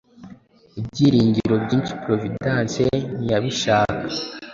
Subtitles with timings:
[0.79, 2.83] Ibyiringiro byinshi Providence
[3.15, 4.05] ntiyabishaka